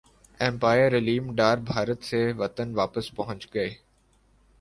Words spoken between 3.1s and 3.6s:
پہنچ